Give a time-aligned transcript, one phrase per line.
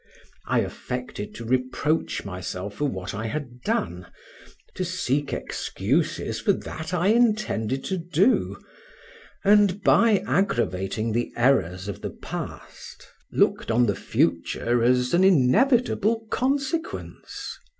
[0.47, 4.07] I affected to reproach myself for what I had done,
[4.73, 8.57] to seek excuses for that I intended to do,
[9.43, 16.25] and by aggravating the errors of the past, looked on the future as an inevitable
[16.31, 17.59] consequence.